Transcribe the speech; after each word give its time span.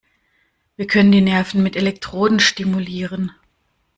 Wir 0.77 0.87
können 0.87 1.11
die 1.11 1.21
Nerven 1.21 1.61
mit 1.61 1.75
Elektroden 1.75 2.39
stimulieren. 2.39 3.33